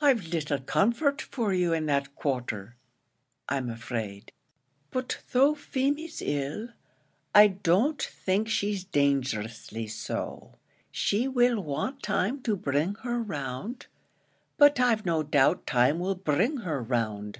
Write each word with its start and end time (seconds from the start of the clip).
"I've 0.00 0.26
little 0.26 0.58
comfort 0.58 1.22
for 1.22 1.52
you 1.54 1.72
in 1.72 1.86
that 1.86 2.16
quarter, 2.16 2.74
I'm 3.48 3.70
afraid; 3.70 4.32
but 4.90 5.18
though 5.30 5.54
Feemy's 5.54 6.20
ill, 6.20 6.70
I 7.36 7.46
don't 7.46 8.02
think 8.02 8.48
she's 8.48 8.82
dangerously 8.82 9.86
so. 9.86 10.56
She 10.90 11.28
will 11.28 11.60
want 11.62 12.02
time 12.02 12.42
to 12.42 12.56
bring 12.56 12.96
her 13.04 13.22
round; 13.22 13.86
but 14.56 14.80
I've 14.80 15.06
no 15.06 15.22
doubt 15.22 15.68
time 15.68 16.00
will 16.00 16.16
bring 16.16 16.56
her 16.66 16.82
round. 16.82 17.38